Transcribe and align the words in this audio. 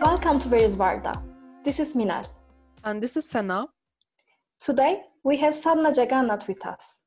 Welcome 0.00 0.38
to 0.40 0.48
Where 0.48 0.62
is 0.62 0.78
Varda? 0.78 1.22
This 1.62 1.78
is 1.78 1.94
Minal. 1.94 2.24
And 2.84 3.02
this 3.02 3.18
is 3.18 3.28
Sana. 3.28 3.66
Today, 4.58 5.02
we 5.24 5.36
have 5.36 5.54
Sadhana 5.54 5.94
Jagannath 5.94 6.48
with 6.48 6.64
us. 6.64 7.02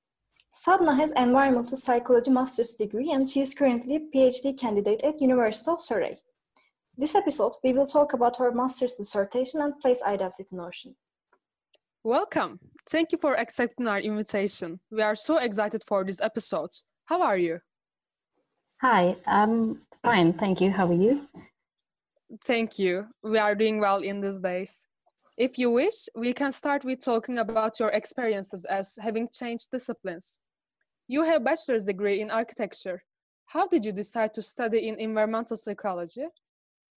Sadhana 0.51 0.95
has 0.95 1.11
environmental 1.13 1.75
psychology 1.75 2.29
master's 2.29 2.75
degree 2.75 3.11
and 3.11 3.27
she 3.27 3.41
is 3.41 3.55
currently 3.55 3.95
a 3.95 3.99
PhD 3.99 4.55
candidate 4.55 5.01
at 5.03 5.19
University 5.19 5.71
of 5.71 5.81
Surrey. 5.81 6.17
This 6.95 7.15
episode, 7.15 7.53
we 7.63 7.73
will 7.73 7.87
talk 7.87 8.13
about 8.13 8.37
her 8.37 8.51
master's 8.51 8.95
dissertation 8.97 9.61
and 9.61 9.79
place 9.79 10.03
identity 10.05 10.55
notion. 10.55 10.95
Welcome. 12.03 12.59
Thank 12.87 13.11
you 13.11 13.17
for 13.17 13.33
accepting 13.39 13.87
our 13.87 14.01
invitation. 14.01 14.79
We 14.91 15.01
are 15.01 15.15
so 15.15 15.37
excited 15.37 15.83
for 15.83 16.03
this 16.03 16.21
episode. 16.21 16.69
How 17.05 17.23
are 17.23 17.39
you? 17.39 17.59
Hi, 18.81 19.15
I'm 19.25 19.81
fine. 20.03 20.33
Thank 20.33 20.61
you. 20.61 20.69
How 20.69 20.85
are 20.85 20.93
you? 20.93 21.27
Thank 22.45 22.77
you. 22.77 23.07
We 23.23 23.37
are 23.37 23.55
doing 23.55 23.79
well 23.79 23.99
in 23.99 24.19
these 24.19 24.39
days. 24.39 24.85
If 25.37 25.57
you 25.57 25.71
wish, 25.71 26.09
we 26.13 26.33
can 26.33 26.51
start 26.51 26.83
with 26.83 26.99
talking 26.99 27.39
about 27.39 27.79
your 27.79 27.89
experiences 27.89 28.65
as 28.65 28.97
having 29.01 29.29
changed 29.31 29.71
disciplines. 29.71 30.41
You 31.07 31.23
have 31.23 31.45
bachelor's 31.45 31.85
degree 31.85 32.19
in 32.19 32.29
architecture. 32.29 33.03
How 33.45 33.67
did 33.67 33.85
you 33.85 33.93
decide 33.93 34.33
to 34.33 34.41
study 34.41 34.89
in 34.89 34.99
environmental 34.99 35.55
psychology? 35.55 36.25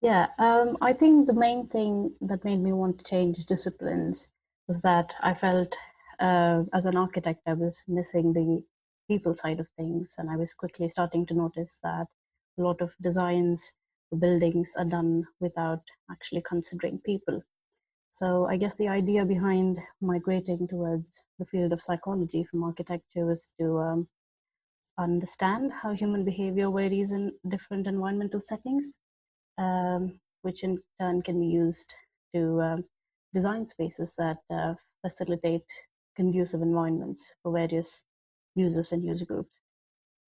Yeah, 0.03 0.27
um, 0.39 0.77
I 0.81 0.93
think 0.93 1.29
the 1.29 1.33
main 1.33 1.69
thing 1.69 2.13
that 2.21 2.45
made 2.45 2.61
me 2.61 2.73
want 2.73 2.99
to 2.99 3.05
change 3.05 3.47
disciplines 3.47 4.29
was 4.67 4.83
that 4.83 5.15
I 5.23 5.33
felt 5.35 5.77
uh, 6.19 6.65
as 6.75 6.87
an 6.87 6.97
architect 6.97 7.43
I 7.47 7.53
was 7.53 7.85
missing 7.87 8.33
the 8.33 8.65
people 9.09 9.33
side 9.33 9.61
of 9.61 9.69
things, 9.77 10.15
and 10.19 10.29
I 10.29 10.37
was 10.37 10.55
quickly 10.55 10.89
starting 10.89 11.25
to 11.27 11.35
notice 11.35 11.79
that 11.85 12.09
a 12.59 12.63
lot 12.63 12.81
of 12.81 12.95
designs 13.01 13.73
buildings 14.19 14.73
are 14.77 14.85
done 14.85 15.25
without 15.41 15.83
actually 16.11 16.43
considering 16.43 17.01
people. 17.05 17.43
So 18.13 18.47
I 18.47 18.57
guess 18.57 18.77
the 18.77 18.89
idea 18.89 19.25
behind 19.25 19.79
migrating 20.01 20.67
towards 20.69 21.23
the 21.39 21.45
field 21.45 21.73
of 21.73 21.83
psychology 21.83 22.45
from 22.45 22.65
architecture 22.65 23.27
was 23.27 23.51
to 23.61 23.79
um, 23.79 24.09
understand 24.99 25.73
how 25.83 25.93
human 25.93 26.25
behavior 26.25 26.71
varies 26.71 27.11
in 27.11 27.33
different 27.47 27.87
environmental 27.87 28.41
settings, 28.41 28.97
um, 29.59 30.19
which 30.43 30.65
in 30.65 30.79
turn 30.99 31.21
can 31.21 31.39
be 31.41 31.47
used 31.47 31.95
to 32.35 32.61
um, 32.63 32.85
design 33.35 33.67
spaces 33.67 34.15
that 34.17 34.39
uh, 34.51 34.75
facilitate 35.03 35.67
conducive 36.17 36.63
environments 36.63 37.35
for 37.43 37.53
various 37.53 38.03
users 38.55 38.93
and 38.93 39.05
user 39.05 39.27
groups. 39.27 39.59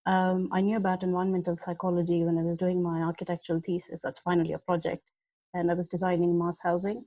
Um, 0.09 0.49
I 0.53 0.63
knew 0.63 0.79
about 0.79 1.03
environmental 1.03 1.55
psychology 1.55 2.25
when 2.25 2.39
I 2.39 2.43
was 2.43 2.57
doing 2.57 2.83
my 2.83 3.01
architectural 3.03 3.61
thesis. 3.61 4.01
That's 4.03 4.19
finally 4.19 4.55
a 4.55 4.59
project. 4.59 5.05
And 5.53 5.71
I 5.71 5.75
was 5.75 5.87
designing 5.87 6.39
mass 6.39 6.61
housing 6.63 7.05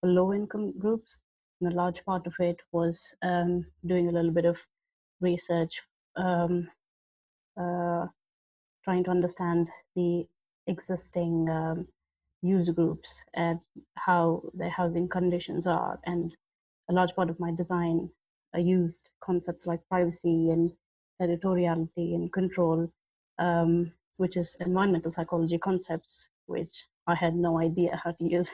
for 0.00 0.10
low 0.10 0.34
income 0.34 0.78
groups. 0.78 1.18
And 1.60 1.72
a 1.72 1.74
large 1.74 2.04
part 2.04 2.26
of 2.26 2.34
it 2.40 2.60
was 2.70 3.14
um, 3.22 3.66
doing 3.86 4.06
a 4.06 4.12
little 4.12 4.32
bit 4.32 4.44
of 4.44 4.58
research, 5.20 5.80
um, 6.16 6.68
uh, 7.58 8.08
trying 8.84 9.04
to 9.04 9.10
understand 9.10 9.70
the 9.96 10.26
existing 10.66 11.48
um, 11.48 11.88
user 12.42 12.72
groups 12.72 13.22
and 13.32 13.60
how 13.94 14.42
their 14.52 14.70
housing 14.70 15.08
conditions 15.08 15.66
are. 15.66 16.00
And 16.04 16.34
a 16.90 16.92
large 16.92 17.14
part 17.14 17.30
of 17.30 17.40
my 17.40 17.50
design 17.50 18.10
I 18.54 18.58
used 18.58 19.08
concepts 19.24 19.66
like 19.66 19.88
privacy 19.88 20.50
and 20.50 20.72
territoriality 21.22 22.14
and 22.14 22.32
control, 22.32 22.90
um, 23.38 23.92
which 24.16 24.36
is 24.36 24.56
environmental 24.60 25.12
psychology 25.12 25.58
concepts, 25.58 26.28
which 26.46 26.86
I 27.06 27.14
had 27.14 27.34
no 27.34 27.58
idea 27.58 28.00
how 28.02 28.12
to 28.12 28.24
use. 28.24 28.50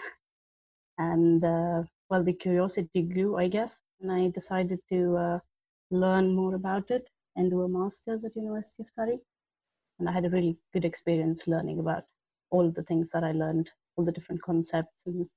and 0.98 1.44
uh, 1.44 1.82
well, 2.10 2.25
the 2.25 2.32
curiosity 2.32 3.03
grew, 3.03 3.37
I 3.37 3.48
guess, 3.48 3.82
and 4.00 4.10
I 4.12 4.28
decided 4.28 4.81
to 4.91 5.16
uh, 5.16 5.38
learn 5.91 6.34
more 6.34 6.54
about 6.54 6.91
it 6.91 7.09
and 7.37 7.50
do 7.50 7.62
a 7.62 7.69
master's 7.69 8.25
at 8.25 8.37
University 8.37 8.82
of 8.82 8.91
Surrey. 8.91 9.19
And 9.98 10.09
I 10.09 10.12
had 10.12 10.25
a 10.25 10.31
really 10.31 10.59
good 10.72 10.84
experience 10.84 11.47
learning 11.47 11.78
about 11.78 12.04
all 12.50 12.70
the 12.70 12.82
things 12.82 13.10
that 13.12 13.25
I 13.25 13.32
learned, 13.32 13.70
all 13.97 14.04
the 14.04 14.12
different 14.12 14.43
concepts 14.43 15.03
and 15.06 15.28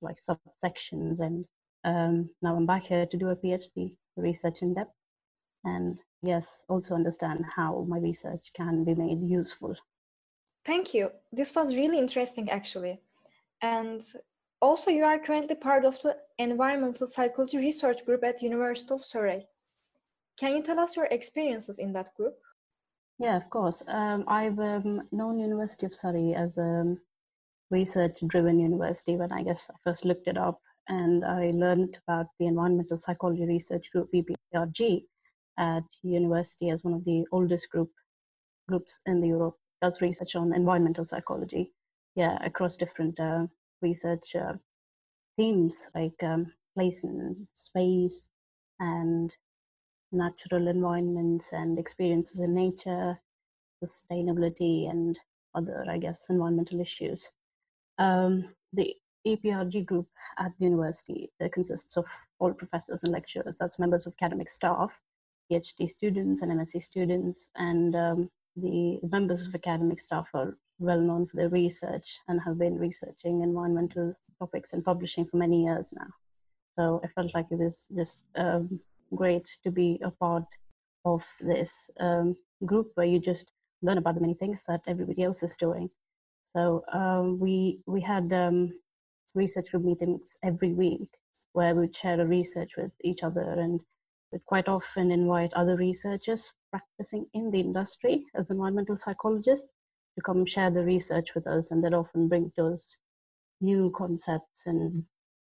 like 0.00 0.18
subsections. 0.18 1.20
And 1.20 1.44
um, 1.84 2.30
now 2.42 2.56
I'm 2.56 2.66
back 2.66 2.84
here 2.84 3.06
to 3.06 3.16
do 3.16 3.28
a 3.28 3.36
PhD, 3.36 3.94
research 4.16 4.62
in 4.62 4.74
depth, 4.74 4.95
and 5.66 5.98
yes, 6.22 6.64
also 6.68 6.94
understand 6.94 7.44
how 7.56 7.84
my 7.88 7.98
research 7.98 8.52
can 8.54 8.84
be 8.84 8.94
made 8.94 9.20
useful. 9.22 9.76
Thank 10.64 10.94
you. 10.94 11.10
This 11.32 11.54
was 11.54 11.76
really 11.76 11.98
interesting, 11.98 12.50
actually. 12.50 13.00
And 13.62 14.02
also, 14.60 14.90
you 14.90 15.04
are 15.04 15.18
currently 15.18 15.54
part 15.54 15.84
of 15.84 16.00
the 16.00 16.16
Environmental 16.38 17.06
Psychology 17.06 17.58
Research 17.58 18.04
Group 18.04 18.24
at 18.24 18.42
University 18.42 18.94
of 18.94 19.04
Surrey. 19.04 19.46
Can 20.38 20.56
you 20.56 20.62
tell 20.62 20.80
us 20.80 20.96
your 20.96 21.06
experiences 21.06 21.78
in 21.78 21.92
that 21.92 22.10
group? 22.16 22.36
Yeah, 23.18 23.36
of 23.36 23.48
course. 23.48 23.82
Um, 23.86 24.24
I've 24.26 24.58
um, 24.58 25.02
known 25.12 25.38
University 25.38 25.86
of 25.86 25.94
Surrey 25.94 26.34
as 26.34 26.58
a 26.58 26.96
research-driven 27.70 28.58
university 28.58 29.16
when 29.16 29.32
I 29.32 29.42
guess 29.42 29.70
I 29.70 29.74
first 29.84 30.04
looked 30.04 30.28
it 30.28 30.36
up, 30.36 30.60
and 30.88 31.24
I 31.24 31.52
learned 31.54 31.98
about 32.06 32.26
the 32.38 32.46
Environmental 32.46 32.98
Psychology 32.98 33.46
Research 33.46 33.90
Group 33.92 34.10
(EPRG) 34.12 35.04
at 35.58 35.84
university 36.02 36.70
as 36.70 36.84
one 36.84 36.94
of 36.94 37.04
the 37.04 37.24
oldest 37.32 37.70
group 37.70 37.90
groups 38.68 39.00
in 39.06 39.20
the 39.20 39.28
Europe 39.28 39.56
does 39.80 40.00
research 40.00 40.36
on 40.36 40.54
environmental 40.54 41.04
psychology. 41.04 41.72
Yeah, 42.14 42.38
across 42.44 42.76
different 42.76 43.20
uh, 43.20 43.46
research 43.82 44.34
uh, 44.34 44.54
themes 45.36 45.88
like 45.94 46.22
um, 46.22 46.52
place 46.74 47.04
and 47.04 47.36
space 47.52 48.26
and 48.80 49.34
natural 50.12 50.68
environments 50.68 51.52
and 51.52 51.78
experiences 51.78 52.40
in 52.40 52.54
nature, 52.54 53.20
sustainability, 53.84 54.88
and 54.88 55.18
other, 55.54 55.84
I 55.88 55.98
guess, 55.98 56.26
environmental 56.30 56.80
issues. 56.80 57.32
Um, 57.98 58.54
the 58.72 58.94
EPRG 59.26 59.84
group 59.84 60.08
at 60.38 60.52
the 60.58 60.66
university 60.66 61.30
consists 61.52 61.96
of 61.96 62.06
all 62.38 62.52
professors 62.52 63.02
and 63.02 63.12
lecturers, 63.12 63.56
that's 63.58 63.78
members 63.78 64.06
of 64.06 64.14
academic 64.20 64.48
staff, 64.48 65.00
PhD 65.50 65.88
students 65.88 66.42
and 66.42 66.52
MSc 66.52 66.82
students, 66.82 67.48
and 67.56 67.94
um, 67.94 68.30
the 68.56 68.98
members 69.02 69.46
of 69.46 69.54
academic 69.54 70.00
staff 70.00 70.28
are 70.34 70.56
well 70.78 71.00
known 71.00 71.26
for 71.26 71.36
their 71.36 71.48
research 71.48 72.20
and 72.28 72.40
have 72.42 72.58
been 72.58 72.78
researching 72.78 73.42
environmental 73.42 74.14
topics 74.38 74.72
and 74.72 74.84
publishing 74.84 75.26
for 75.26 75.36
many 75.36 75.64
years 75.64 75.92
now. 75.96 76.08
So 76.78 77.00
I 77.02 77.08
felt 77.08 77.34
like 77.34 77.46
it 77.50 77.58
was 77.58 77.86
just 77.94 78.20
um, 78.36 78.80
great 79.14 79.48
to 79.64 79.70
be 79.70 80.00
a 80.02 80.10
part 80.10 80.44
of 81.04 81.24
this 81.40 81.90
um, 82.00 82.36
group 82.64 82.92
where 82.94 83.06
you 83.06 83.18
just 83.18 83.50
learn 83.82 83.98
about 83.98 84.16
the 84.16 84.20
many 84.20 84.34
things 84.34 84.64
that 84.68 84.82
everybody 84.86 85.22
else 85.22 85.42
is 85.42 85.56
doing. 85.56 85.90
So 86.54 86.84
um, 86.92 87.38
we 87.38 87.80
we 87.86 88.00
had 88.00 88.32
um, 88.32 88.72
research 89.34 89.70
group 89.70 89.84
meetings 89.84 90.38
every 90.42 90.72
week 90.72 91.08
where 91.52 91.74
we 91.74 91.82
would 91.82 91.96
share 91.96 92.20
a 92.20 92.26
research 92.26 92.72
with 92.76 92.92
each 93.02 93.22
other 93.22 93.42
and 93.42 93.80
would 94.32 94.44
quite 94.44 94.68
often 94.68 95.10
invite 95.10 95.52
other 95.54 95.76
researchers 95.76 96.52
practicing 96.70 97.26
in 97.32 97.50
the 97.50 97.60
industry 97.60 98.24
as 98.34 98.50
environmental 98.50 98.96
psychologists 98.96 99.68
to 100.16 100.22
come 100.22 100.44
share 100.44 100.70
the 100.70 100.84
research 100.84 101.34
with 101.34 101.46
us 101.46 101.70
and 101.70 101.82
they'd 101.82 101.94
often 101.94 102.28
bring 102.28 102.50
to 102.56 102.66
us 102.66 102.96
new 103.60 103.92
concepts 103.96 104.62
and 104.66 105.04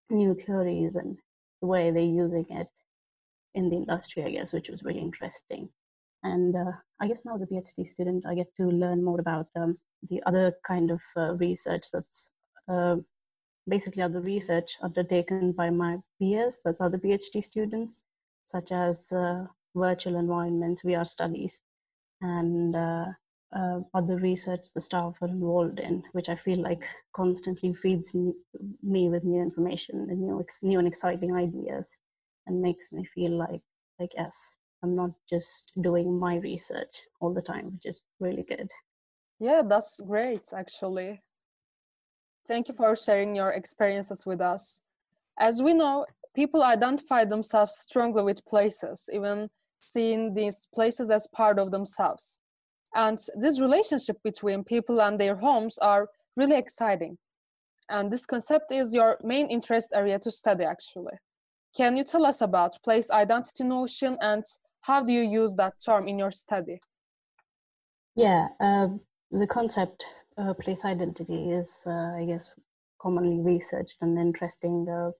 new 0.09 0.33
theories 0.33 0.95
and 0.95 1.17
the 1.61 1.67
way 1.67 1.91
they're 1.91 2.01
using 2.01 2.45
it 2.49 2.67
in 3.55 3.69
the 3.69 3.75
industry, 3.75 4.23
I 4.23 4.31
guess, 4.31 4.51
which 4.51 4.69
was 4.69 4.83
really 4.83 4.99
interesting. 4.99 5.69
And 6.23 6.55
uh, 6.55 6.71
I 6.99 7.07
guess 7.07 7.25
now 7.25 7.35
as 7.35 7.41
a 7.41 7.45
PhD 7.45 7.85
student, 7.85 8.25
I 8.25 8.35
get 8.35 8.55
to 8.57 8.67
learn 8.67 9.03
more 9.03 9.19
about 9.19 9.47
um, 9.55 9.77
the 10.09 10.23
other 10.25 10.53
kind 10.65 10.89
of 10.89 11.01
uh, 11.15 11.33
research 11.35 11.85
that's 11.91 12.29
uh, 12.67 12.97
basically 13.67 14.03
other 14.03 14.21
research 14.21 14.77
undertaken 14.81 15.51
by 15.51 15.69
my 15.69 15.97
peers, 16.19 16.61
that's 16.63 16.81
other 16.81 16.97
PhD 16.97 17.43
students, 17.43 17.99
such 18.45 18.71
as 18.71 19.11
uh, 19.11 19.47
virtual 19.75 20.17
environments, 20.17 20.83
VR 20.83 21.05
studies, 21.05 21.59
and 22.21 22.75
uh, 22.75 23.05
uh, 23.55 23.81
other 23.93 24.17
research 24.17 24.67
the 24.73 24.81
staff 24.81 25.17
are 25.21 25.27
involved 25.27 25.79
in, 25.79 26.03
which 26.13 26.29
I 26.29 26.35
feel 26.35 26.61
like 26.61 26.83
constantly 27.13 27.73
feeds 27.73 28.13
me 28.15 29.09
with 29.09 29.23
new 29.23 29.41
information 29.41 30.07
and 30.09 30.21
new, 30.21 30.45
new 30.61 30.79
and 30.79 30.87
exciting 30.87 31.35
ideas, 31.35 31.97
and 32.47 32.61
makes 32.61 32.91
me 32.91 33.05
feel 33.05 33.31
like, 33.37 33.61
like 33.99 34.11
yes, 34.15 34.55
I'm 34.81 34.95
not 34.95 35.11
just 35.29 35.71
doing 35.79 36.19
my 36.19 36.37
research 36.37 37.03
all 37.19 37.33
the 37.33 37.41
time, 37.41 37.73
which 37.73 37.85
is 37.85 38.03
really 38.19 38.43
good. 38.43 38.69
Yeah, 39.39 39.61
that's 39.65 39.99
great, 39.99 40.47
actually. 40.55 41.21
Thank 42.45 42.67
you 42.67 42.73
for 42.75 42.95
sharing 42.95 43.35
your 43.35 43.51
experiences 43.51 44.25
with 44.25 44.41
us. 44.41 44.79
As 45.39 45.61
we 45.61 45.73
know, 45.73 46.05
people 46.35 46.63
identify 46.63 47.25
themselves 47.25 47.75
strongly 47.75 48.23
with 48.23 48.45
places, 48.45 49.09
even 49.13 49.49
seeing 49.81 50.33
these 50.33 50.67
places 50.73 51.11
as 51.11 51.27
part 51.27 51.59
of 51.59 51.71
themselves. 51.71 52.39
And 52.95 53.19
this 53.35 53.59
relationship 53.59 54.17
between 54.23 54.63
people 54.63 55.01
and 55.01 55.19
their 55.19 55.35
homes 55.37 55.77
are 55.79 56.09
really 56.35 56.57
exciting. 56.57 57.17
and 57.89 58.11
this 58.11 58.25
concept 58.25 58.71
is 58.71 58.93
your 58.93 59.17
main 59.23 59.47
interest 59.47 59.91
area 59.93 60.19
to 60.19 60.31
study 60.31 60.63
actually. 60.65 61.13
Can 61.75 61.97
you 61.97 62.03
tell 62.03 62.25
us 62.25 62.41
about 62.41 62.81
place 62.83 63.09
identity 63.11 63.63
notion 63.63 64.17
and 64.21 64.43
how 64.81 65.03
do 65.03 65.13
you 65.13 65.21
use 65.21 65.55
that 65.55 65.73
term 65.85 66.07
in 66.07 66.19
your 66.19 66.31
study? 66.31 66.81
Yeah, 68.15 68.49
uh, 68.59 68.87
the 69.31 69.47
concept 69.47 70.05
uh, 70.37 70.53
place 70.53 70.85
identity 70.85 71.51
is, 71.51 71.85
uh, 71.87 72.13
I 72.17 72.25
guess, 72.25 72.55
commonly 72.99 73.39
researched 73.39 73.97
and 74.01 74.17
interesting 74.17 74.87
uh, 74.89 75.11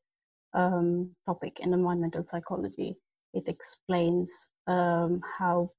um, 0.54 1.12
topic 1.26 1.60
in 1.60 1.74
environmental 1.74 2.24
psychology. 2.24 2.96
It 3.34 3.48
explains 3.48 4.48
um, 4.68 5.22
how 5.40 5.72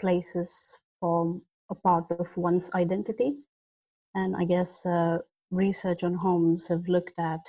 places 0.00 0.78
form 1.00 1.42
a 1.70 1.74
part 1.74 2.04
of 2.10 2.36
one's 2.36 2.70
identity. 2.74 3.34
And 4.14 4.36
I 4.36 4.44
guess 4.44 4.86
uh, 4.86 5.18
research 5.50 6.02
on 6.02 6.14
homes 6.14 6.68
have 6.68 6.88
looked 6.88 7.18
at 7.18 7.40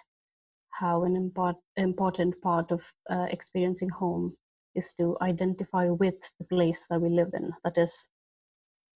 how 0.72 1.04
an 1.04 1.16
import, 1.16 1.56
important 1.78 2.42
part 2.42 2.72
of 2.72 2.82
uh, 3.10 3.28
experiencing 3.30 3.90
home 3.90 4.36
is 4.76 4.94
to 5.00 5.18
identify 5.22 5.90
with 5.90 6.16
the 6.38 6.46
place 6.46 6.86
that 6.90 7.00
we 7.00 7.10
live 7.10 7.32
in. 7.34 7.52
That 7.64 7.78
is, 7.78 8.08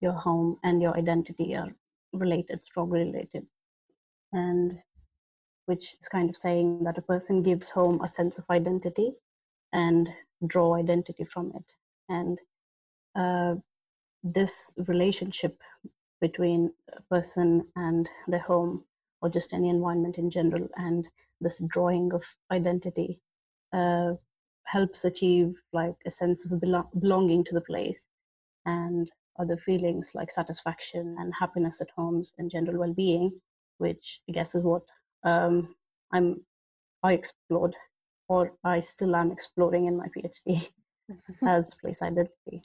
your 0.01 0.13
home 0.13 0.59
and 0.63 0.83
your 0.83 0.97
identity 0.97 1.55
are 1.57 1.69
related, 2.13 2.61
strongly 2.65 3.01
related. 3.01 3.47
And 4.33 4.79
which 5.69 5.97
is 6.01 6.09
kind 6.09 6.31
of 6.31 6.37
saying 6.37 6.83
that 6.85 6.97
a 6.97 7.03
person 7.03 7.43
gives 7.43 7.69
home 7.69 8.01
a 8.03 8.09
sense 8.09 8.39
of 8.39 8.47
identity 8.49 9.13
and 9.71 10.09
draw 10.47 10.75
identity 10.75 11.25
from 11.25 11.53
it. 11.55 11.65
And 12.09 12.39
uh, 13.15 13.57
this 14.25 14.73
relationship 14.87 15.61
between 16.23 16.73
a 16.97 17.03
person 17.03 17.67
and 17.77 18.09
their 18.27 18.41
home 18.41 18.85
or 19.21 19.29
just 19.29 19.53
any 19.53 19.69
environment 19.69 20.17
in 20.17 20.31
general 20.31 20.69
and 20.77 21.07
this 21.39 21.61
drawing 21.69 22.15
of 22.15 22.25
identity 22.51 23.21
uh, 23.75 24.13
helps 24.65 25.05
achieve 25.05 25.61
like 25.75 25.97
a 26.07 26.11
sense 26.11 26.51
of 26.51 26.61
belonging 26.99 27.45
to 27.45 27.55
the 27.55 27.61
place 27.61 28.07
and 28.65 29.11
other 29.39 29.57
feelings 29.57 30.13
like 30.15 30.31
satisfaction 30.31 31.15
and 31.19 31.35
happiness 31.39 31.81
at 31.81 31.91
homes 31.95 32.33
and 32.39 32.51
general 32.51 32.79
well-being 32.79 33.41
which 33.79 34.21
i 34.29 34.33
guess 34.33 34.55
is 34.55 34.65
what 34.65 34.83
um, 35.25 35.75
i'm 36.13 36.41
i 37.03 37.13
explored 37.13 37.75
or 38.29 38.53
i 38.65 38.81
still 38.81 39.15
am 39.17 39.31
exploring 39.31 39.87
in 39.87 39.97
my 39.97 40.09
phd 40.09 40.69
as 41.47 41.75
place 41.75 42.03
identity 42.03 42.63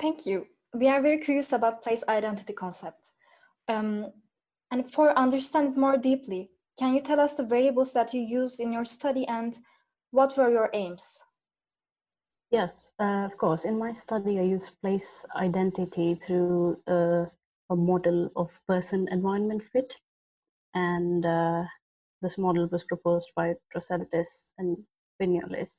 thank 0.00 0.26
you 0.26 0.46
we 0.74 0.88
are 0.88 1.00
very 1.00 1.18
curious 1.18 1.52
about 1.52 1.82
place 1.82 2.04
identity 2.08 2.52
concept 2.52 3.10
um, 3.68 4.12
and 4.70 4.90
for 4.90 5.16
understand 5.18 5.76
more 5.76 5.96
deeply 5.96 6.50
can 6.78 6.94
you 6.94 7.00
tell 7.00 7.20
us 7.20 7.34
the 7.34 7.44
variables 7.44 7.92
that 7.92 8.12
you 8.12 8.20
used 8.20 8.60
in 8.60 8.72
your 8.72 8.84
study 8.84 9.26
and 9.26 9.58
what 10.10 10.36
were 10.36 10.50
your 10.50 10.70
aims 10.72 11.22
Yes, 12.50 12.90
uh, 12.98 13.26
of 13.26 13.36
course. 13.36 13.64
In 13.64 13.78
my 13.78 13.92
study, 13.92 14.38
I 14.38 14.42
use 14.42 14.70
place 14.70 15.26
identity 15.36 16.14
through 16.14 16.80
uh, 16.86 17.26
a 17.68 17.76
model 17.76 18.30
of 18.36 18.58
person 18.66 19.06
environment 19.10 19.62
fit. 19.62 19.96
And 20.74 21.24
uh, 21.24 21.64
this 22.22 22.38
model 22.38 22.68
was 22.70 22.84
proposed 22.84 23.30
by 23.34 23.54
Droseltis 23.74 24.50
and 24.58 24.84
Vignoles. 25.20 25.78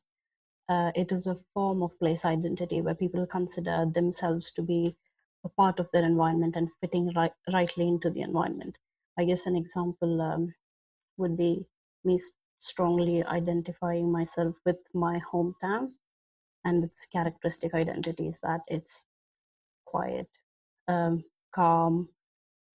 Uh, 0.68 0.92
it 0.96 1.12
is 1.12 1.26
a 1.26 1.38
form 1.54 1.82
of 1.82 1.98
place 2.00 2.26
identity 2.26 2.82
where 2.82 2.96
people 2.96 3.26
consider 3.26 3.86
themselves 3.94 4.52
to 4.52 4.62
be 4.62 4.96
a 5.44 5.50
part 5.50 5.80
of 5.80 5.88
their 5.92 6.04
environment 6.04 6.56
and 6.56 6.70
fitting 6.82 7.12
right, 7.16 7.32
rightly 7.52 7.88
into 7.88 8.10
the 8.10 8.22
environment. 8.22 8.78
I 9.18 9.26
guess 9.26 9.46
an 9.46 9.56
example 9.56 10.22
um, 10.22 10.54
would 11.18 11.38
be 11.38 11.66
me 12.04 12.20
strongly 12.60 13.24
identifying 13.24 14.12
myself 14.12 14.56
with 14.66 14.78
my 14.94 15.22
hometown 15.34 15.92
and 16.64 16.84
its 16.84 17.08
characteristic 17.12 17.74
identities 17.74 18.40
that 18.44 18.62
it's 18.68 19.06
quiet, 19.86 20.28
um, 20.88 21.24
calm, 21.54 22.10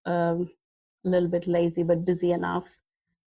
um, 0.07 0.51
a 1.05 1.09
little 1.09 1.29
bit 1.29 1.47
lazy 1.47 1.83
but 1.83 2.05
busy 2.05 2.33
enough 2.33 2.79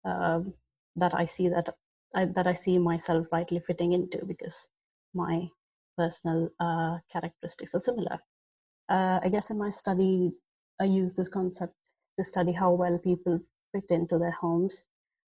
um, 0.04 0.54
that 0.96 1.14
I 1.14 1.24
see 1.24 1.48
that 1.48 1.74
I, 2.14 2.24
that 2.24 2.46
I 2.46 2.54
see 2.54 2.78
myself 2.78 3.26
rightly 3.30 3.60
fitting 3.60 3.92
into 3.92 4.24
because 4.24 4.66
my 5.14 5.48
personal 5.96 6.50
uh, 6.58 6.98
characteristics 7.12 7.74
are 7.74 7.80
similar. 7.80 8.20
Uh, 8.88 9.20
I 9.22 9.28
guess 9.28 9.50
in 9.50 9.58
my 9.58 9.68
study, 9.68 10.32
I 10.80 10.84
use 10.84 11.14
this 11.14 11.28
concept 11.28 11.74
to 12.16 12.24
study 12.24 12.52
how 12.52 12.72
well 12.72 12.98
people 12.98 13.40
fit 13.72 13.84
into 13.90 14.18
their 14.18 14.36
homes 14.40 14.84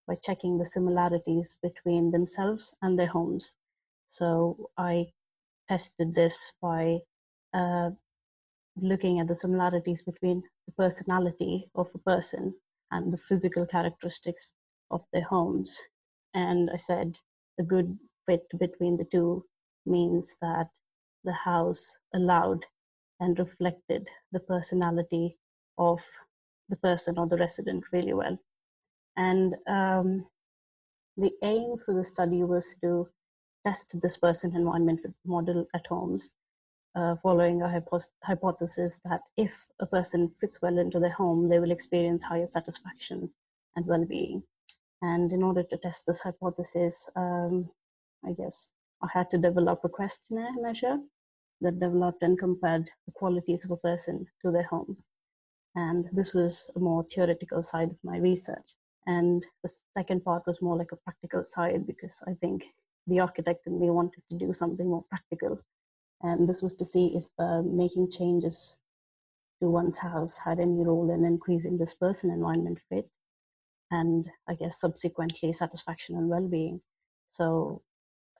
by 0.09 0.15
checking 0.25 0.59
the 0.59 0.65
similarities 0.65 1.59
between 1.63 2.11
themselves 2.11 2.75
and 2.81 2.99
their 2.99 3.09
homes. 3.09 3.57
So 4.11 4.71
I 4.77 5.09
tested 5.69 6.15
this 6.15 6.53
by 6.61 7.01
uh, 7.53 7.91
looking 8.81 9.21
at 9.21 9.29
the 9.29 9.37
similarities 9.37 10.03
between 10.03 10.45
the 10.71 10.83
personality 10.83 11.71
of 11.75 11.89
a 11.95 11.99
person 11.99 12.55
and 12.91 13.13
the 13.13 13.19
physical 13.19 13.67
characteristics 13.67 14.53
of 14.91 15.03
their 15.13 15.25
homes. 15.25 15.81
And 16.35 16.71
I 16.73 16.77
said 16.77 17.19
the 17.59 17.65
good 17.65 17.99
fit 18.27 18.47
between 18.59 18.97
the 18.97 19.05
two 19.05 19.45
means 19.87 20.37
that 20.41 20.69
the 21.25 21.33
house 21.33 21.97
allowed 22.15 22.67
and 23.19 23.39
reflected 23.39 24.09
the 24.33 24.41
personality 24.41 25.37
of 25.79 26.01
the 26.69 26.77
person 26.77 27.19
or 27.19 27.27
the 27.27 27.37
resident 27.37 27.85
really 27.93 28.15
well. 28.15 28.39
And 29.17 29.57
um, 29.69 30.27
the 31.17 31.33
aim 31.43 31.77
for 31.77 31.95
the 31.95 32.05
study 32.05 32.43
was 32.45 32.77
to 32.83 33.09
test 33.67 34.01
this 34.01 34.17
person 34.17 34.57
environment 34.57 35.01
model 35.25 35.67
at 35.75 35.87
homes, 35.89 36.31
uh, 36.95 37.15
following 37.23 37.63
a 37.63 37.83
hypothesis 38.25 38.99
that 39.05 39.21
if 39.37 39.67
a 39.79 39.87
person 39.87 40.29
fits 40.29 40.59
well 40.61 40.79
into 40.79 40.99
their 40.99 41.13
home, 41.13 41.49
they 41.49 41.59
will 41.59 41.71
experience 41.71 42.25
higher 42.25 42.47
satisfaction 42.47 43.31
and 43.77 43.87
well 43.87 44.05
being. 44.05 44.43
And 45.03 45.33
in 45.33 45.43
order 45.43 45.63
to 45.63 45.77
test 45.79 46.07
this 46.07 46.23
hypothesis, 46.23 47.09
um, 47.17 47.71
I 48.25 48.33
guess 48.33 48.69
I 49.03 49.09
had 49.13 49.31
to 49.31 49.39
develop 49.39 49.81
a 49.85 49.89
questionnaire 49.89 50.53
measure 50.61 50.99
that 51.61 51.81
developed 51.81 52.23
and 52.23 52.39
compared 52.39 52.91
the 53.07 53.13
qualities 53.13 53.65
of 53.65 53.71
a 53.71 53.77
person 53.77 54.27
to 54.43 54.51
their 54.51 54.65
home. 54.65 54.99
And 55.75 56.07
this 56.13 56.35
was 56.35 56.71
a 56.75 56.81
more 56.81 57.05
theoretical 57.05 57.63
side 57.63 57.91
of 57.91 57.99
my 58.03 58.19
research. 58.19 58.75
And 59.07 59.45
the 59.63 59.71
second 59.97 60.25
part 60.25 60.43
was 60.47 60.61
more 60.61 60.77
like 60.77 60.93
a 60.93 60.97
practical 60.97 61.45
side 61.45 61.87
because 61.87 62.23
I 62.27 62.35
think 62.35 62.65
the 63.07 63.21
architect 63.21 63.67
and 63.67 63.81
me 63.81 63.91
wanted 63.91 64.23
to 64.31 64.37
do 64.37 64.53
something 64.53 64.89
more 64.89 65.05
practical. 65.09 65.61
And 66.23 66.49
this 66.49 66.63
was 66.63 66.77
to 66.77 66.85
see 66.85 67.17
if 67.17 67.27
uh, 67.39 67.63
making 67.63 68.11
changes 68.11 68.79
to 69.63 69.71
one's 69.71 69.99
house 69.99 70.39
had 70.45 70.61
any 70.61 70.85
role 70.85 71.11
in 71.13 71.25
increasing 71.25 71.79
this 71.79 71.95
person 71.95 72.31
environment 72.31 72.81
fit 72.89 73.11
and 73.91 74.31
I 74.49 74.55
guess 74.55 74.81
subsequently 74.81 75.53
satisfaction 75.53 76.17
and 76.17 76.29
well 76.29 76.47
being. 76.49 76.83
So, 77.33 77.83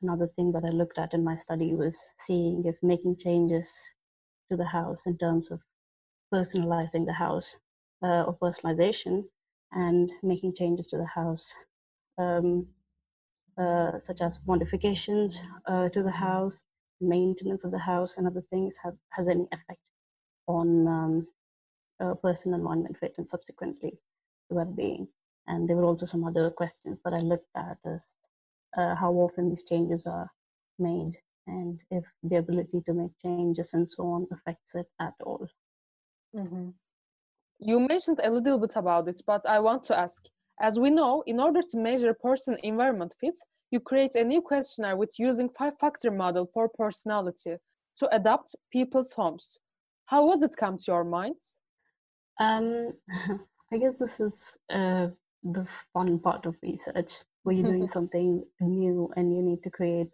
another 0.03 0.29
thing 0.29 0.53
that 0.53 0.65
I 0.65 0.71
looked 0.71 0.99
at 0.99 1.15
in 1.15 1.25
my 1.25 1.37
study 1.37 1.75
was 1.75 1.99
seeing 2.19 2.65
if 2.67 2.83
making 2.83 3.17
changes 3.19 3.73
to 4.51 4.57
the 4.57 4.67
house 4.67 5.07
in 5.07 5.19
terms 5.19 5.51
of 5.51 5.63
personalizing 6.33 7.07
the 7.07 7.15
house 7.15 7.57
uh, 8.03 8.25
or 8.25 8.37
personalization 8.39 9.25
and 9.73 10.11
making 10.23 10.55
changes 10.55 10.87
to 10.89 10.99
the 10.99 11.07
house 11.07 11.55
um, 12.19 12.69
uh, 13.59 13.99
such 13.99 14.21
as 14.21 14.39
modifications 14.47 15.41
uh, 15.67 15.89
to 15.91 16.03
the 16.03 16.13
house, 16.13 16.63
maintenance 17.01 17.65
of 17.65 17.71
the 17.71 17.79
house, 17.81 18.17
and 18.17 18.27
other 18.27 18.43
things 18.43 18.79
have 18.85 18.97
has 19.11 19.29
any 19.29 19.47
effect 19.53 19.81
on 20.47 20.87
um, 20.89 21.27
uh, 22.01 22.15
person 22.15 22.55
environment 22.55 22.97
fit 22.99 23.15
and 23.19 23.29
subsequently 23.29 23.99
well-being. 24.49 25.09
And 25.47 25.69
there 25.69 25.77
were 25.77 25.85
also 25.85 26.07
some 26.07 26.25
other 26.25 26.51
questions 26.51 27.01
that 27.05 27.13
I 27.13 27.21
looked 27.21 27.51
at 27.57 27.79
as 27.85 28.15
uh, 28.77 28.95
how 28.97 29.13
often 29.15 29.49
these 29.49 29.65
changes 29.65 30.07
are 30.07 30.31
made 30.79 31.17
and 31.47 31.81
if 31.91 32.13
the 32.23 32.37
ability 32.37 32.81
to 32.87 32.93
make 32.93 33.11
changes 33.23 33.75
and 33.75 33.89
so 33.89 34.05
on 34.05 34.27
affects 34.33 34.75
it 34.75 34.87
at 35.01 35.15
all. 35.25 35.49
Mm-hmm. 36.35 36.71
You 37.59 37.81
mentioned 37.81 38.21
a 38.23 38.31
little 38.31 38.59
bit 38.59 38.73
about 38.77 39.09
it, 39.09 39.21
but 39.27 39.45
I 39.47 39.59
want 39.61 39.85
to 39.85 39.99
ask 39.99 40.25
as 40.61 40.79
we 40.79 40.91
know, 40.91 41.23
in 41.27 41.41
order 41.41 41.61
to 41.63 41.79
measure 41.79 42.15
person 42.15 42.57
environment 42.63 43.15
fit, 43.21 43.39
you 43.71 43.81
create 43.81 44.15
a 44.15 44.25
new 44.25 44.43
questionnaire 44.43 44.97
with 44.97 45.19
using 45.19 45.49
five-factor 45.49 46.11
model 46.11 46.47
for 46.53 46.69
personality 46.69 47.57
to 47.97 48.15
adapt 48.15 48.55
people's 48.73 49.13
homes. 49.13 49.59
How 50.07 50.27
was 50.27 50.43
it 50.43 50.57
come 50.59 50.77
to 50.79 50.85
your 50.89 51.05
mind? 51.05 51.37
Um, 52.39 52.95
I 53.73 53.79
guess 53.79 53.97
this 53.97 54.19
is 54.19 54.57
uh, 54.71 55.09
the 55.43 55.67
fun 55.93 56.19
part 56.19 56.47
of 56.47 56.57
research, 56.63 57.13
where 57.43 57.55
you're 57.55 57.71
doing 57.71 57.87
something 57.99 58.45
new 58.61 59.11
and 59.17 59.35
you 59.35 59.43
need 59.43 59.63
to 59.63 59.71
create 59.71 60.11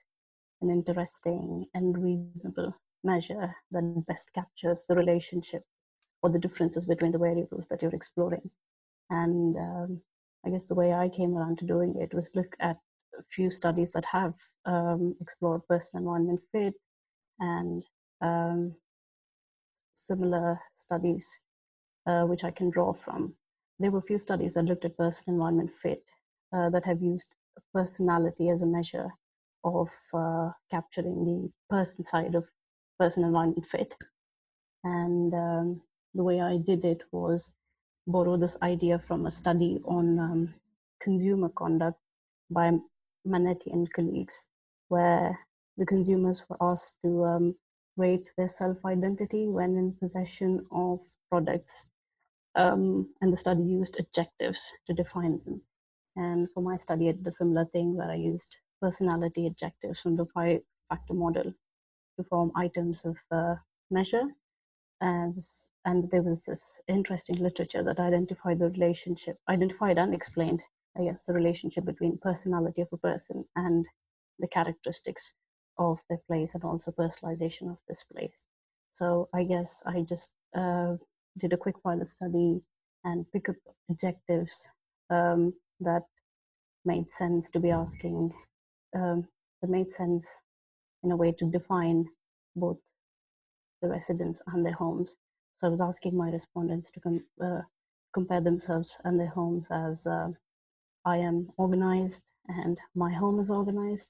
an 0.61 0.71
interesting 0.71 1.67
and 1.75 1.97
reasonable 1.97 2.77
measure 3.03 3.55
that 3.71 4.07
best 4.07 4.33
captures 4.35 4.85
the 4.89 4.95
relationship 4.95 5.63
or 6.23 6.31
the 6.31 6.39
differences 6.39 6.85
between 6.85 7.13
the 7.13 7.19
variables 7.19 7.67
that 7.69 7.83
you're 7.83 7.95
exploring. 7.95 8.51
And 9.09 9.57
um, 9.57 10.01
I 10.47 10.51
guess 10.51 10.69
the 10.69 10.77
way 10.77 10.93
I 10.93 11.09
came 11.09 11.37
around 11.37 11.59
to 11.59 11.67
doing 11.67 11.97
it 12.01 12.15
was 12.15 12.31
look 12.35 12.55
at 12.61 12.77
a 13.19 13.23
few 13.35 13.51
studies 13.51 13.93
that 13.93 14.05
have 14.13 14.35
um, 14.65 15.17
explored 15.21 15.67
person 15.67 15.99
environment 15.99 16.41
fit 16.53 16.75
and 17.41 17.83
um, 18.21 18.77
similar 19.95 20.61
studies 20.77 21.41
uh, 22.07 22.23
which 22.23 22.45
I 22.45 22.53
can 22.53 22.71
draw 22.71 22.93
from. 22.93 23.35
There 23.81 23.91
were 23.91 23.99
a 23.99 24.03
few 24.11 24.21
studies 24.21 24.55
that 24.55 24.67
looked 24.67 24.85
at 24.85 24.97
person 24.97 25.25
environment 25.35 25.73
fit 25.73 26.05
uh, 26.53 26.71
that 26.71 26.85
have 26.85 27.03
used 27.03 27.35
personality 27.75 28.49
as 28.49 28.63
a 28.63 28.67
measure 28.67 29.11
of 29.65 29.91
uh, 30.15 30.51
capturing 30.71 31.25
the 31.25 31.51
person 31.69 32.05
side 32.05 32.37
of 32.37 32.47
person 33.01 33.25
environment 33.25 33.67
fit. 33.67 33.97
And 34.85 35.35
um, 35.35 35.83
the 36.15 36.23
way 36.23 36.41
I 36.41 36.59
did 36.59 36.85
it 36.85 37.03
was 37.11 37.53
borrow 38.07 38.37
this 38.37 38.57
idea 38.63 38.99
from 38.99 39.27
a 39.27 39.31
study 39.31 39.81
on 39.85 40.19
um, 40.19 40.55
consumer 41.01 41.49
conduct 41.49 41.99
by 42.51 42.73
Manetti 43.27 43.73
and 43.73 43.93
colleagues, 43.93 44.45
where 44.89 45.39
the 45.77 45.87
consumers 45.87 46.45
were 46.49 46.57
asked 46.61 46.97
to 47.05 47.25
um, 47.25 47.57
rate 47.97 48.31
their 48.37 48.49
self 48.49 48.85
identity 48.85 49.47
when 49.47 49.77
in 49.77 49.93
possession 49.93 50.65
of 50.73 51.01
products. 51.31 51.87
Um, 52.55 53.11
and 53.21 53.33
the 53.33 53.37
study 53.37 53.63
used 53.63 53.97
adjectives 53.99 54.73
to 54.87 54.95
define 54.95 55.41
them. 55.45 55.61
And 56.15 56.49
for 56.55 56.63
my 56.63 56.77
study, 56.77 57.09
I 57.11 57.13
did 57.13 57.27
a 57.27 57.33
similar 57.33 57.67
thing 57.67 57.95
where 57.97 58.11
I 58.11 58.15
used 58.15 58.57
personality 58.81 59.47
adjectives 59.47 60.01
from 60.01 60.17
the 60.17 60.25
five 60.25 60.61
factor 60.89 61.13
model 61.13 61.53
to 62.17 62.25
form 62.25 62.53
items 62.57 63.05
of 63.05 63.17
uh, 63.31 63.57
measure. 63.91 64.25
As, 65.03 65.69
and 65.87 66.11
there 66.11 66.23
was 66.23 66.47
this 66.47 66.81
interesting 66.89 67.37
literature 67.37 67.83
that 67.85 68.01
identified 68.01 68.59
the 68.59 68.69
relationship, 68.69 69.39
identified 69.49 69.99
and 69.99 70.13
explained, 70.13 70.61
I 70.99 71.05
guess, 71.05 71.23
the 71.23 71.33
relationship 71.33 71.85
between 71.85 72.19
personality 72.19 72.83
of 72.83 72.89
a 72.93 72.97
person 72.97 73.45
and 73.55 73.87
the 74.37 74.49
characteristics 74.49 75.33
of 75.79 76.01
their 76.09 76.19
place 76.27 76.57
and 76.57 76.65
also 76.65 76.91
personalization 76.91 77.71
of 77.71 77.79
this 77.89 78.03
place. 78.03 78.43
So 78.91 79.29
I 79.33 79.45
guess 79.45 79.81
I 79.87 80.03
just 80.03 80.33
uh, 80.57 80.97
did 81.39 81.53
a 81.53 81.57
quick 81.57 81.77
pilot 81.85 82.09
study 82.09 82.63
and 83.05 83.31
pick 83.33 83.49
up 83.49 83.57
objectives 83.89 84.71
um, 85.09 85.55
that 85.79 86.03
made 86.85 87.13
sense 87.13 87.49
to 87.51 87.61
be 87.61 87.71
asking, 87.71 88.33
um, 88.97 89.29
that 89.63 89.71
made 89.71 89.93
sense 89.93 90.39
in 91.05 91.13
a 91.13 91.17
way 91.17 91.33
to 91.39 91.49
define 91.49 92.07
both 92.57 92.79
the 93.81 93.89
residents 93.89 94.43
and 94.49 94.67
their 94.67 94.73
homes. 94.73 95.15
So 95.59 95.69
I 95.69 95.71
was 95.71 95.81
asking 95.81 96.17
my 96.17 96.31
respondents 96.31 96.91
to 96.93 97.01
com- 97.01 97.25
uh, 97.43 97.63
compare 98.13 98.41
themselves 98.41 98.99
and 99.05 99.19
their 99.19 99.29
homes 99.29 99.67
as 99.71 100.07
uh, 100.07 100.29
I 101.05 101.19
am 101.19 101.51
organized 101.57 102.23
and 102.49 102.79
my 102.95 103.13
home 103.13 103.41
is 103.41 103.51
organized, 103.51 104.09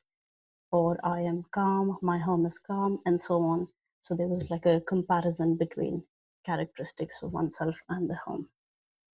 or 0.71 0.99
I 1.03 1.21
am 1.21 1.47
calm, 1.53 1.99
my 2.03 2.19
home 2.19 2.45
is 2.47 2.59
calm, 2.59 3.01
and 3.07 3.21
so 3.21 3.43
on. 3.43 3.69
So 4.03 4.15
there 4.15 4.27
was 4.29 4.51
like 4.51 4.67
a 4.67 4.81
comparison 4.81 5.57
between 5.57 6.05
characteristics 6.45 7.23
of 7.23 7.33
oneself 7.33 7.77
and 7.89 8.11
the 8.11 8.17
home, 8.27 8.49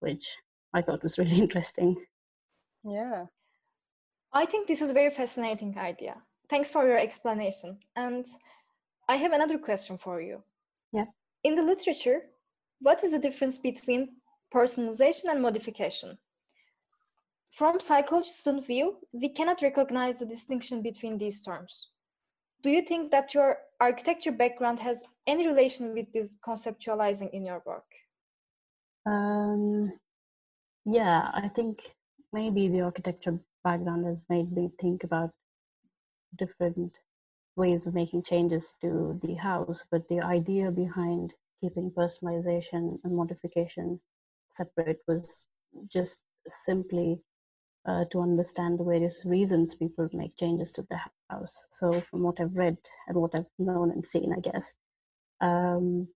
which 0.00 0.38
I 0.74 0.82
thought 0.82 1.02
was 1.02 1.18
really 1.18 1.38
interesting. 1.46 2.04
Yeah. 2.84 3.26
I 4.32 4.46
think 4.46 4.66
this 4.66 4.82
is 4.82 4.90
a 4.90 4.94
very 4.94 5.10
fascinating 5.10 5.78
idea. 5.78 6.16
Thanks 6.48 6.70
for 6.70 6.86
your 6.86 6.98
explanation. 6.98 7.78
And 7.94 8.26
I 9.08 9.16
have 9.16 9.32
another 9.32 9.58
question 9.58 9.96
for 9.98 10.20
you. 10.20 10.42
Yeah. 10.92 11.06
In 11.44 11.56
the 11.56 11.62
literature, 11.62 12.22
what 12.80 13.02
is 13.02 13.11
the 13.11 13.18
difference 13.18 13.58
between 13.58 14.16
personalization 14.54 15.25
and 15.28 15.42
modification? 15.42 16.18
From 17.50 17.80
psychologist's 17.80 18.66
view, 18.66 18.99
we 19.12 19.28
cannot 19.28 19.61
recognize 19.61 20.18
the 20.18 20.26
distinction 20.26 20.82
between 20.82 21.18
these 21.18 21.42
terms. 21.42 21.88
Do 22.62 22.70
you 22.70 22.82
think 22.82 23.11
that 23.11 23.34
your 23.34 23.58
architecture 23.80 24.32
background 24.32 24.78
has 24.80 25.04
any 25.26 25.46
relation 25.46 25.94
with 25.94 26.12
this 26.12 26.37
conceptualizing 26.46 27.30
in 27.32 27.44
your 27.44 27.62
work? 27.66 27.90
Um, 29.04 29.92
yeah, 30.84 31.30
I 31.34 31.49
think 31.49 31.80
maybe 32.32 32.68
the 32.68 32.82
architecture 32.82 33.38
background 33.64 34.06
has 34.06 34.22
made 34.28 34.52
me 34.52 34.70
think 34.80 35.02
about 35.02 35.30
different 36.38 36.92
ways 37.56 37.87
of 37.87 37.94
making 37.94 38.23
changes 38.23 38.75
to 38.80 39.18
the 39.23 39.35
house, 39.35 39.85
but 39.90 40.09
the 40.09 40.21
idea 40.21 40.71
behind 40.71 41.35
keeping 41.61 41.90
personalization 41.90 42.99
and 43.04 43.16
modification 43.16 44.00
separate 44.50 45.00
was 45.06 45.47
just 45.92 46.21
simply 46.47 47.21
uh, 47.87 48.04
to 48.12 48.21
understand 48.21 48.78
the 48.78 48.85
various 48.85 49.23
reasons 49.25 49.75
people 49.75 50.09
make 50.12 50.37
changes 50.37 50.71
to 50.73 50.87
the 50.88 50.99
house. 51.30 51.66
So, 51.71 51.92
from 51.92 52.23
what 52.23 52.40
I've 52.40 52.56
read 52.56 52.78
and 53.09 53.16
what 53.16 53.32
I've 53.35 53.47
known 53.59 53.90
and 53.90 54.06
seen, 54.06 54.32
I 54.37 54.40
guess, 54.40 54.75
um, 55.40 56.09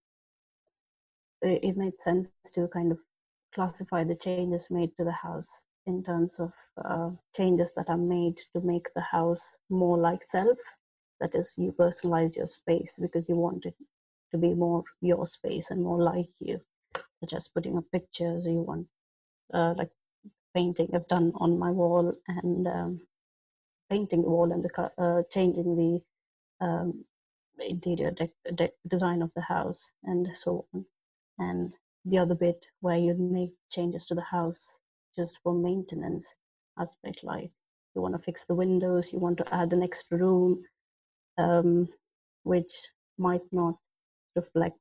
it, 1.43 1.61
it 1.63 1.77
made 1.77 1.99
sense 1.99 2.33
to 2.55 2.69
kind 2.69 2.93
of 2.93 2.99
classify 3.55 4.05
the 4.05 4.15
changes 4.15 4.69
made 4.71 4.91
to 4.97 5.05
the 5.05 5.13
house 5.13 5.67
in 5.87 6.03
terms 6.03 6.39
of 6.39 6.53
uh, 6.85 7.11
changes 7.35 7.73
that 7.77 7.89
are 7.89 7.97
made 7.97 8.37
to 8.53 8.61
make 8.61 8.89
the 8.95 9.01
house 9.01 9.57
more 9.71 9.99
like 9.99 10.23
self. 10.23 10.59
That 11.21 11.35
is, 11.35 11.55
you 11.57 11.73
personalize 11.79 12.37
your 12.37 12.49
space 12.49 12.99
because 13.01 13.29
you 13.29 13.37
want 13.37 13.67
it 13.67 13.75
to 14.33 14.39
be 14.39 14.55
more 14.55 14.85
your 15.01 15.27
space 15.27 15.71
and 15.71 15.83
more 15.83 16.03
like 16.03 16.31
you, 16.41 16.61
such 17.21 17.35
as 17.35 17.49
putting 17.49 17.79
up 17.79 17.85
pictures. 17.93 18.45
You 18.47 18.63
want 18.63 18.89
uh, 19.55 19.75
like 19.77 19.91
painting 20.55 20.91
I've 20.95 21.09
done 21.09 21.33
on 21.37 21.59
my 21.59 21.71
wall 21.71 22.15
and 22.29 22.67
um, 22.69 23.01
painting 23.91 24.23
the 24.23 24.31
wall 24.31 24.53
and 24.53 24.65
the 24.65 24.91
uh, 24.99 25.23
changing 25.33 25.77
the 25.77 26.67
um, 26.67 27.05
interior 27.61 28.11
de- 28.11 28.53
de- 28.55 28.73
design 28.89 29.23
of 29.23 29.33
the 29.35 29.43
house 29.43 29.91
and 30.05 30.29
so 30.37 30.67
on. 30.75 30.87
And 31.39 31.73
the 32.05 32.19
other 32.19 32.35
bit 32.35 32.67
where 32.81 32.97
you 32.99 33.15
make 33.15 33.53
changes 33.71 34.07
to 34.07 34.15
the 34.15 34.23
house 34.23 34.81
just 35.17 35.39
for 35.43 35.55
maintenance 35.55 36.35
aspect 36.79 37.25
like 37.25 37.51
you 37.95 38.03
want 38.03 38.15
to 38.15 38.23
fix 38.23 38.45
the 38.47 38.55
windows 38.55 39.13
you 39.13 39.19
want 39.19 39.39
to 39.39 39.55
add 39.55 39.73
an 39.73 39.83
extra 39.83 40.19
room 40.19 40.63
um, 41.39 41.89
which 42.45 42.73
might 43.19 43.43
not 43.53 43.77
reflect 44.35 44.79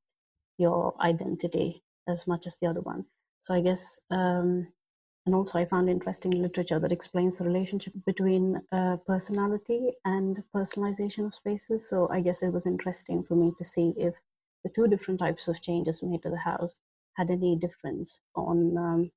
your 0.57 0.95
identity 1.01 1.83
as 2.07 2.27
much 2.27 2.45
as 2.47 2.55
the 2.57 2.67
other 2.67 2.81
one 2.81 3.05
so 3.41 3.53
i 3.53 3.61
guess 3.61 3.99
um, 4.11 4.67
and 5.25 5.35
also 5.35 5.59
i 5.59 5.65
found 5.65 5.89
interesting 5.89 6.31
literature 6.31 6.79
that 6.79 6.91
explains 6.91 7.37
the 7.37 7.43
relationship 7.45 7.93
between 8.05 8.61
uh, 8.71 8.97
personality 9.07 9.91
and 10.05 10.43
personalization 10.55 11.25
of 11.25 11.35
spaces 11.35 11.87
so 11.89 12.07
i 12.11 12.21
guess 12.21 12.43
it 12.43 12.53
was 12.53 12.65
interesting 12.65 13.23
for 13.23 13.35
me 13.35 13.51
to 13.57 13.63
see 13.63 13.93
if 13.97 14.15
the 14.63 14.69
two 14.75 14.87
different 14.87 15.19
types 15.19 15.47
of 15.47 15.61
changes 15.61 16.01
made 16.03 16.21
to 16.23 16.29
the 16.29 16.45
house 16.51 16.79
had 17.17 17.29
any 17.29 17.55
difference 17.55 18.19
on 18.35 18.77
um, 18.77 19.11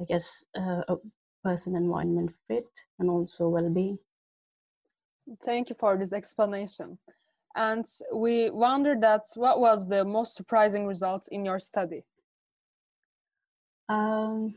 I 0.00 0.04
guess, 0.04 0.44
uh, 0.56 0.82
a 0.88 0.96
person 1.44 1.76
environment 1.76 2.34
fit 2.48 2.68
and 2.98 3.10
also 3.10 3.48
well 3.48 3.68
being. 3.70 3.98
Thank 5.42 5.70
you 5.70 5.76
for 5.78 5.96
this 5.96 6.12
explanation. 6.12 6.98
And 7.54 7.86
we 8.12 8.50
wonder 8.50 8.94
that 9.00 9.22
what 9.34 9.60
was 9.60 9.88
the 9.88 10.04
most 10.04 10.36
surprising 10.36 10.86
result 10.86 11.28
in 11.32 11.44
your 11.44 11.58
study? 11.58 12.04
Um, 13.88 14.56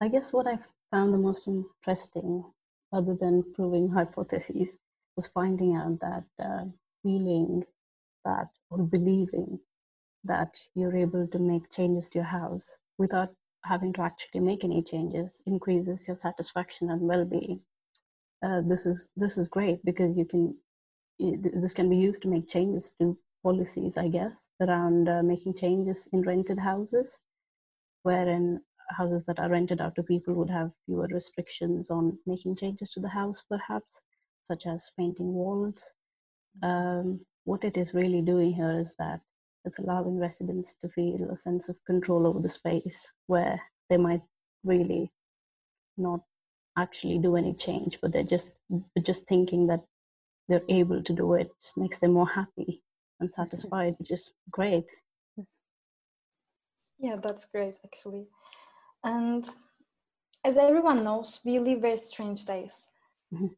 I 0.00 0.08
guess 0.08 0.32
what 0.32 0.46
I 0.46 0.56
found 0.90 1.12
the 1.12 1.18
most 1.18 1.46
interesting, 1.46 2.44
other 2.92 3.14
than 3.14 3.44
proving 3.54 3.90
hypotheses, 3.90 4.78
was 5.14 5.26
finding 5.26 5.74
out 5.76 6.00
that 6.00 6.24
uh, 6.42 6.64
feeling 7.02 7.64
that 8.24 8.48
or 8.70 8.78
believing 8.78 9.60
that 10.24 10.58
you're 10.74 10.96
able 10.96 11.26
to 11.28 11.38
make 11.38 11.70
changes 11.70 12.10
to 12.10 12.18
your 12.18 12.26
house 12.26 12.76
without 12.98 13.34
having 13.64 13.92
to 13.92 14.02
actually 14.02 14.40
make 14.40 14.64
any 14.64 14.82
changes 14.82 15.42
increases 15.46 16.06
your 16.08 16.16
satisfaction 16.16 16.90
and 16.90 17.02
well-being. 17.02 17.60
Uh, 18.44 18.60
this 18.66 18.86
is 18.86 19.08
this 19.16 19.38
is 19.38 19.48
great 19.48 19.84
because 19.84 20.16
you 20.16 20.24
can 20.24 20.54
this 21.18 21.72
can 21.72 21.88
be 21.88 21.96
used 21.96 22.22
to 22.22 22.28
make 22.28 22.48
changes 22.48 22.92
to 23.00 23.18
policies, 23.42 23.96
I 23.96 24.08
guess, 24.08 24.48
around 24.60 25.08
uh, 25.08 25.22
making 25.22 25.54
changes 25.54 26.08
in 26.12 26.22
rented 26.22 26.60
houses, 26.60 27.20
wherein 28.02 28.60
houses 28.90 29.24
that 29.26 29.38
are 29.38 29.48
rented 29.48 29.80
out 29.80 29.94
to 29.96 30.02
people 30.02 30.34
would 30.34 30.50
have 30.50 30.72
fewer 30.84 31.08
restrictions 31.10 31.90
on 31.90 32.18
making 32.26 32.56
changes 32.56 32.90
to 32.92 33.00
the 33.00 33.08
house, 33.08 33.42
perhaps, 33.48 34.02
such 34.44 34.66
as 34.66 34.90
painting 34.98 35.32
walls. 35.32 35.92
Um, 36.62 37.20
what 37.44 37.64
it 37.64 37.76
is 37.76 37.94
really 37.94 38.20
doing 38.20 38.54
here 38.54 38.78
is 38.80 38.92
that 38.98 39.20
it's 39.64 39.78
allowing 39.78 40.18
residents 40.18 40.74
to 40.82 40.88
feel 40.88 41.28
a 41.30 41.36
sense 41.36 41.68
of 41.68 41.84
control 41.84 42.26
over 42.26 42.40
the 42.40 42.48
space 42.48 43.08
where 43.26 43.60
they 43.88 43.96
might 43.96 44.22
really 44.64 45.12
not 45.96 46.20
actually 46.76 47.18
do 47.18 47.36
any 47.36 47.54
change, 47.54 47.98
but 48.00 48.12
they're 48.12 48.22
just 48.22 48.52
just 49.02 49.26
thinking 49.26 49.66
that 49.66 49.84
they're 50.48 50.68
able 50.68 51.02
to 51.02 51.12
do 51.12 51.34
it 51.34 51.50
just 51.62 51.76
makes 51.76 51.98
them 51.98 52.12
more 52.12 52.28
happy 52.28 52.82
and 53.20 53.28
mm-hmm. 53.28 53.42
satisfied, 53.42 53.96
which 53.98 54.10
is 54.10 54.30
great. 54.50 54.86
Yeah, 56.98 57.16
that's 57.16 57.46
great 57.46 57.76
actually. 57.84 58.26
And 59.04 59.44
as 60.44 60.56
everyone 60.56 61.04
knows, 61.04 61.40
we 61.44 61.58
live 61.58 61.80
very 61.80 61.98
strange 61.98 62.44
days. 62.44 62.88
Mhm. 63.32 63.50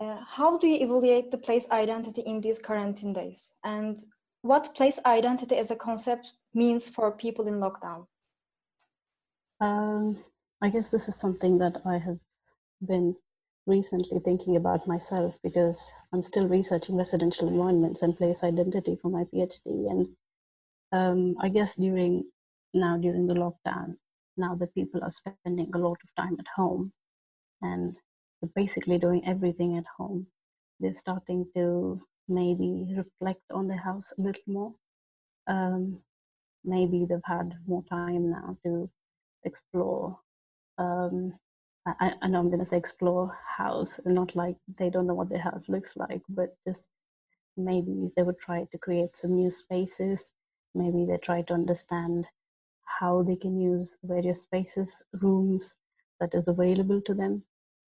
Uh, 0.00 0.18
how 0.24 0.58
do 0.58 0.66
you 0.68 0.84
evaluate 0.84 1.30
the 1.30 1.38
place 1.38 1.70
identity 1.70 2.22
in 2.22 2.40
these 2.40 2.58
quarantine 2.58 3.12
days? 3.12 3.54
And 3.62 3.96
what 4.42 4.74
place 4.74 5.00
identity 5.06 5.56
as 5.56 5.70
a 5.70 5.76
concept 5.76 6.34
means 6.52 6.90
for 6.90 7.12
people 7.12 7.46
in 7.46 7.54
lockdown? 7.54 8.06
Um, 9.60 10.18
I 10.64 10.70
guess 10.70 10.88
this 10.88 11.08
is 11.08 11.14
something 11.14 11.58
that 11.58 11.82
I 11.84 11.98
have 11.98 12.20
been 12.80 13.16
recently 13.66 14.18
thinking 14.18 14.56
about 14.56 14.88
myself 14.88 15.36
because 15.42 15.92
I'm 16.10 16.22
still 16.22 16.48
researching 16.48 16.96
residential 16.96 17.48
environments 17.48 18.00
and 18.00 18.16
place 18.16 18.42
identity 18.42 18.96
for 18.96 19.10
my 19.10 19.24
PhD. 19.24 19.90
And 19.90 20.08
um, 20.90 21.36
I 21.38 21.50
guess 21.50 21.76
during 21.76 22.24
now 22.72 22.96
during 22.96 23.26
the 23.26 23.34
lockdown, 23.34 23.96
now 24.38 24.54
that 24.54 24.74
people 24.74 25.00
are 25.04 25.10
spending 25.10 25.70
a 25.74 25.78
lot 25.78 25.98
of 26.02 26.14
time 26.16 26.38
at 26.38 26.46
home 26.56 26.94
and 27.60 27.96
basically 28.56 28.96
doing 28.96 29.22
everything 29.26 29.76
at 29.76 29.84
home, 29.98 30.28
they're 30.80 30.94
starting 30.94 31.44
to 31.54 32.00
maybe 32.26 32.86
reflect 32.96 33.42
on 33.50 33.68
their 33.68 33.84
house 33.84 34.14
a 34.18 34.22
little 34.22 34.42
more. 34.46 34.72
Um, 35.46 35.98
maybe 36.64 37.04
they've 37.06 37.20
had 37.26 37.52
more 37.66 37.84
time 37.90 38.30
now 38.30 38.56
to 38.64 38.88
explore. 39.44 40.20
Um, 40.78 41.34
I, 41.86 42.12
I 42.22 42.28
know 42.28 42.40
I'm 42.40 42.48
going 42.48 42.60
to 42.60 42.66
say 42.66 42.78
explore 42.78 43.36
house, 43.58 44.00
not 44.06 44.36
like 44.36 44.56
they 44.78 44.90
don't 44.90 45.06
know 45.06 45.14
what 45.14 45.28
their 45.30 45.42
house 45.42 45.68
looks 45.68 45.96
like, 45.96 46.22
but 46.28 46.56
just 46.66 46.84
maybe 47.56 48.10
they 48.16 48.22
would 48.22 48.38
try 48.38 48.66
to 48.70 48.78
create 48.78 49.16
some 49.16 49.34
new 49.34 49.50
spaces. 49.50 50.30
Maybe 50.74 51.06
they 51.06 51.18
try 51.18 51.42
to 51.42 51.54
understand 51.54 52.26
how 53.00 53.22
they 53.22 53.36
can 53.36 53.60
use 53.60 53.98
various 54.04 54.42
spaces, 54.42 55.02
rooms 55.12 55.76
that 56.20 56.34
is 56.34 56.48
available 56.48 57.00
to 57.02 57.14
them. 57.14 57.44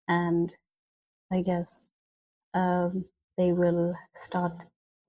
And 0.09 0.53
I 1.33 1.43
guess 1.43 1.89
um, 2.55 3.07
they 3.39 3.53
will 3.53 3.95
start 4.17 4.55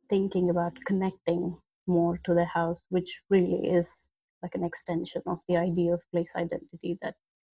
thinking 0.10 0.50
about 0.50 0.74
connecting 0.86 1.58
more 1.88 2.20
to 2.26 2.34
their 2.34 2.46
house, 2.54 2.84
which 2.90 3.22
really 3.30 3.68
is 3.70 4.08
like 4.44 4.56
an 4.56 4.64
extension 4.64 5.22
of 5.28 5.40
the 5.48 5.58
idea 5.58 5.94
of 5.94 6.04
place 6.14 6.34
identity 6.36 6.98
that 7.02 7.16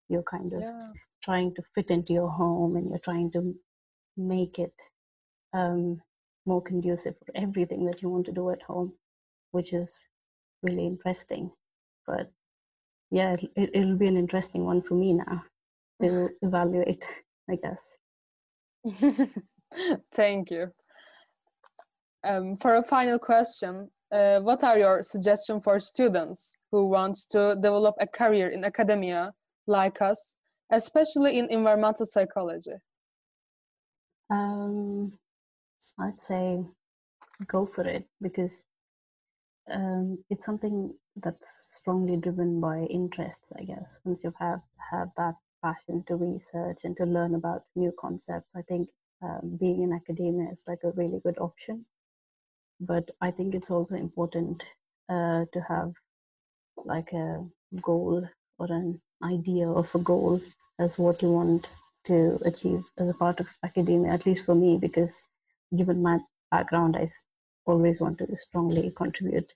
you're 0.10 0.24
kind 0.24 0.54
of 0.54 0.62
Yeah. 0.62 0.94
trying 1.24 1.54
to 1.56 1.62
fit 1.76 1.90
into 1.90 2.14
your 2.14 2.30
home 2.30 2.76
and 2.76 2.90
you're 2.90 3.00
trying 3.00 3.32
to 3.32 3.56
make 4.16 4.60
it 4.60 4.74
um, 5.54 6.02
more 6.46 6.62
conducive 6.62 7.18
for 7.18 7.28
everything 7.36 7.86
that 7.86 8.02
you 8.02 8.10
want 8.10 8.26
to 8.26 8.32
do 8.32 8.50
at 8.52 8.62
home, 8.62 8.94
which 9.52 9.74
is 9.74 10.08
really 10.64 10.86
interesting. 10.86 11.52
But 12.06 12.32
yeah, 13.12 13.34
it, 13.34 13.52
it, 13.56 13.70
it'll 13.74 13.98
be 13.98 14.08
an 14.08 14.18
interesting 14.18 14.66
one 14.66 14.82
for 14.82 14.96
me 14.96 15.14
now 15.14 15.44
to 16.02 16.30
evaluate, 16.42 17.06
I 17.50 17.56
guess. 17.56 17.98
Thank 20.14 20.52
you. 20.52 20.72
Um, 22.24 22.56
for 22.56 22.76
a 22.76 22.84
final 22.84 23.20
question, 23.20 23.90
uh, 24.12 24.40
what 24.40 24.64
are 24.64 24.78
your 24.80 25.04
suggestions 25.04 25.64
for 25.64 25.80
students 25.80 26.58
who 26.72 26.88
want 26.88 27.18
to 27.32 27.56
develop 27.56 27.96
a 28.00 28.08
career 28.08 28.50
in 28.50 28.64
academia 28.64 29.34
like 29.68 30.02
us, 30.02 30.36
especially 30.72 31.38
in 31.38 31.50
environmental 31.52 32.06
psychology? 32.06 32.76
Um, 34.30 35.18
I'd 36.00 36.22
say 36.22 36.64
go 37.48 37.66
for 37.66 37.88
it 37.88 38.06
because 38.22 38.64
um, 39.72 40.24
it's 40.30 40.46
something 40.46 40.94
that's 41.16 41.78
strongly 41.78 42.18
driven 42.18 42.60
by 42.62 42.80
interests, 42.90 43.52
I 43.58 43.64
guess. 43.64 44.00
Once 44.04 44.24
you 44.24 44.34
have 44.40 44.62
have 44.92 45.10
that 45.18 45.36
passion 45.64 46.04
to 46.08 46.16
research 46.16 46.80
and 46.84 46.96
to 46.98 47.06
learn 47.06 47.36
about 47.36 47.64
new 47.76 47.94
concepts, 48.00 48.54
I 48.56 48.62
think 48.62 48.90
um, 49.22 49.58
being 49.60 49.82
in 49.82 49.94
academia 49.94 50.50
is 50.52 50.64
like 50.68 50.80
a 50.84 50.92
really 50.92 51.20
good 51.24 51.38
option. 51.40 51.86
But 52.80 53.10
I 53.22 53.32
think 53.32 53.56
it's 53.56 53.72
also 53.72 53.96
important 53.96 54.64
uh, 55.10 55.46
to 55.52 55.62
have 55.68 55.94
like 56.86 57.12
a 57.14 57.44
goal 57.82 58.28
or 58.60 58.68
an 58.70 59.02
idea 59.24 59.70
of 59.70 59.94
a 59.96 60.00
goal 60.00 60.42
as 60.80 60.98
what 60.98 61.22
you 61.22 61.32
want 61.32 61.68
to 62.06 62.40
achieve 62.46 62.86
as 62.98 63.10
a 63.10 63.14
part 63.14 63.40
of 63.40 63.58
academia, 63.64 64.12
at 64.12 64.26
least 64.26 64.46
for 64.46 64.56
me, 64.56 64.78
because 64.78 65.24
given 65.76 66.02
my 66.02 66.20
background, 66.52 66.96
I 66.96 67.08
always 67.66 68.00
want 68.00 68.18
to 68.20 68.38
strongly 68.38 68.92
contribute 68.96 69.52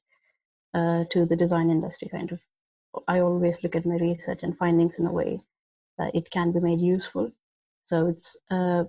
uh, 0.74 1.06
to 1.12 1.26
the 1.26 1.36
design 1.36 1.70
industry. 1.70 2.10
Kind 2.10 2.32
of, 2.32 2.40
I 3.08 3.20
always 3.20 3.64
look 3.64 3.76
at 3.76 3.86
my 3.86 3.96
research 3.96 4.44
and 4.44 4.58
findings 4.58 5.00
in 5.00 5.06
a 5.06 5.12
way 5.12 5.42
that 5.98 6.14
it 6.14 6.30
can 6.30 6.52
be 6.52 6.60
made 6.60 6.82
useful. 6.82 7.32
So 7.86 8.08
it's 8.08 8.38
uh, 8.50 8.86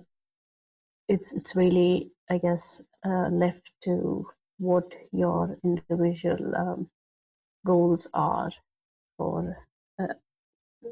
it's 1.07 1.33
it's 1.33 1.55
really, 1.55 2.11
I 2.29 2.37
guess, 2.37 2.81
uh, 3.05 3.29
left 3.29 3.71
to 3.83 4.27
what 4.57 4.93
your 5.11 5.57
individual 5.63 6.55
um, 6.55 6.89
goals 7.65 8.07
are 8.13 8.51
for 9.17 9.57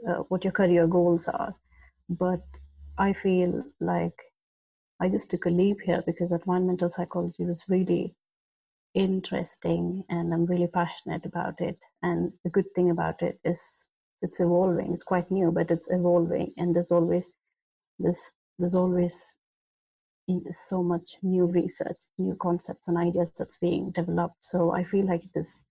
uh, 0.07 0.23
what 0.29 0.43
your 0.43 0.53
career 0.53 0.87
goals 0.87 1.27
are. 1.27 1.55
But 2.09 2.41
I 2.97 3.13
feel 3.13 3.63
like 3.79 4.19
I 4.99 5.09
just 5.09 5.29
took 5.31 5.45
a 5.45 5.49
leap 5.49 5.81
here 5.85 6.03
because 6.05 6.31
environmental 6.31 6.89
psychology 6.89 7.45
was 7.45 7.63
really 7.67 8.15
interesting 8.93 10.03
and 10.09 10.33
I'm 10.33 10.45
really 10.45 10.67
passionate 10.67 11.25
about 11.25 11.61
it. 11.61 11.79
And 12.01 12.33
the 12.43 12.49
good 12.49 12.73
thing 12.75 12.89
about 12.89 13.21
it 13.21 13.39
is 13.43 13.85
it's 14.21 14.39
evolving. 14.39 14.93
It's 14.93 15.03
quite 15.03 15.31
new, 15.31 15.51
but 15.51 15.71
it's 15.71 15.89
evolving, 15.89 16.53
and 16.57 16.75
there's 16.75 16.91
always 16.91 17.31
this 17.99 18.31
there's 18.59 18.75
always 18.75 19.37
so 20.51 20.83
much 20.83 21.17
new 21.21 21.45
research, 21.45 21.97
new 22.17 22.35
concepts 22.35 22.87
and 22.87 22.97
ideas 22.97 23.31
that's 23.37 23.57
being 23.59 23.91
developed. 23.91 24.37
So 24.41 24.71
I 24.71 24.83
feel 24.83 25.05
like 25.05 25.23
it 25.25 25.37
is 25.37 25.63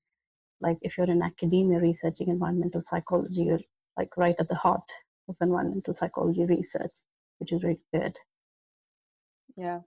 like 0.61 0.79
if 0.83 0.99
you're 0.99 1.11
in 1.11 1.23
academia 1.23 1.79
researching 1.79 2.29
environmental 2.29 2.83
psychology, 2.83 3.45
you're 3.45 3.61
like 3.97 4.17
right 4.17 4.37
at 4.39 4.49
the 4.49 4.55
heart 4.55 4.89
of 5.29 5.37
environmental 5.41 5.95
psychology 5.95 6.45
research, 6.45 6.93
which 7.39 7.53
is 7.53 7.63
really 7.63 7.81
good. 7.93 8.17
Yeah. 9.57 9.81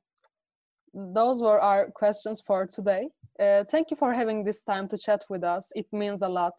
Those 0.94 1.42
were 1.42 1.60
our 1.60 1.90
questions 1.92 2.42
for 2.46 2.68
today. 2.68 3.10
Uh, 3.40 3.64
thank 3.64 3.90
you 3.90 3.98
for 3.98 4.14
having 4.14 4.44
this 4.44 4.62
time 4.64 4.88
to 4.90 4.98
chat 4.98 5.26
with 5.30 5.44
us. 5.44 5.72
It 5.76 5.88
means 5.92 6.22
a 6.22 6.30
lot. 6.30 6.54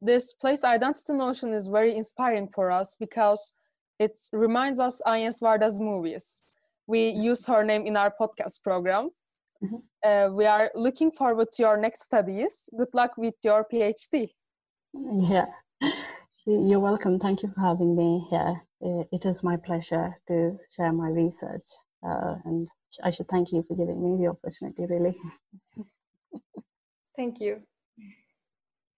This 0.00 0.34
place 0.34 0.64
identity 0.64 1.12
notion 1.12 1.54
is 1.54 1.68
very 1.68 1.96
inspiring 1.96 2.48
for 2.52 2.72
us 2.72 2.96
because 2.98 3.52
it 4.00 4.16
reminds 4.32 4.80
us 4.80 5.00
Agnes 5.06 5.40
Varda's 5.40 5.80
movies. 5.80 6.42
We 6.88 7.10
use 7.10 7.46
her 7.46 7.62
name 7.62 7.86
in 7.86 7.96
our 7.96 8.12
podcast 8.20 8.62
program. 8.64 9.10
Mhm. 9.62 9.82
Uh, 10.04 10.32
we 10.32 10.44
are 10.46 10.72
looking 10.74 11.12
forward 11.12 11.52
to 11.52 11.62
your 11.62 11.76
next 11.76 12.02
studies. 12.02 12.68
Good 12.76 12.92
luck 12.94 13.12
with 13.16 13.34
your 13.44 13.64
PhD. 13.64 14.34
Yeah, 15.30 15.46
you're 16.46 16.80
welcome. 16.80 17.18
Thank 17.18 17.42
you 17.42 17.50
for 17.54 17.60
having 17.60 17.96
me 17.96 18.26
here. 18.30 18.62
It 19.12 19.24
is 19.26 19.42
my 19.42 19.56
pleasure 19.56 20.16
to 20.28 20.58
share 20.70 20.92
my 20.92 21.08
research, 21.08 21.66
uh, 22.04 22.36
and 22.44 22.68
I 23.02 23.10
should 23.10 23.28
thank 23.28 23.52
you 23.52 23.64
for 23.66 23.76
giving 23.76 24.02
me 24.02 24.24
the 24.24 24.30
opportunity, 24.30 24.86
really. 24.86 25.16
Thank 27.16 27.40
you. 27.40 27.62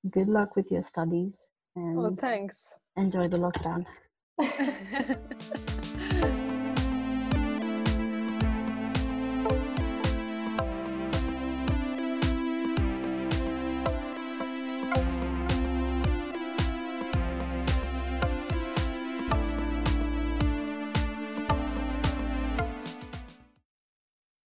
Good 0.08 0.28
luck 0.28 0.54
with 0.56 0.70
your 0.70 0.82
studies 0.82 1.50
Oh, 1.76 2.04
and 2.06 2.18
thanks. 2.18 2.78
enjoy 2.96 3.26
the 3.28 3.38
lockdown. 3.38 3.84